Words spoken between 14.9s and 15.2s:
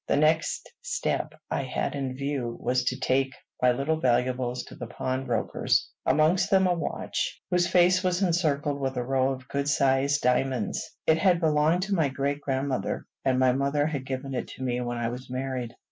I